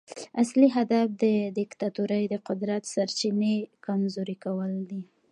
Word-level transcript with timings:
اصلي 0.41 0.67
هدف 0.75 1.07
د 1.23 1.25
دیکتاتورۍ 1.59 2.23
د 2.29 2.35
قدرت 2.47 2.83
سرچینې 2.93 3.55
کمزوري 3.85 4.35
کول 4.45 4.71
دي. 4.89 5.01